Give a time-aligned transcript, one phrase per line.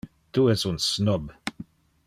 [0.37, 1.29] Tu es un snob.